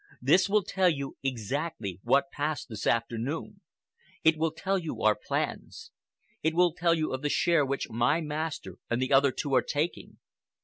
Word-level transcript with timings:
This 0.19 0.49
will 0.49 0.63
tell 0.63 0.89
you 0.89 1.17
exactly 1.21 1.99
what 2.01 2.31
passed 2.31 2.69
this 2.69 2.87
afternoon. 2.87 3.61
It 4.23 4.35
will 4.35 4.51
tell 4.51 4.79
you 4.79 5.03
our 5.03 5.13
plans. 5.15 5.91
It 6.41 6.55
will 6.55 6.73
tell 6.73 6.95
you 6.95 7.13
of 7.13 7.21
the 7.21 7.29
share 7.29 7.63
which 7.63 7.87
my 7.87 8.19
master 8.19 8.79
and 8.89 8.99
the 8.99 9.13
other 9.13 9.31
two 9.31 9.53
are 9.53 9.61
taking. 9.61 10.17